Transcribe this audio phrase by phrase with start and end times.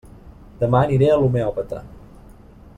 [0.63, 1.85] Demà aniré a l'homeòpata.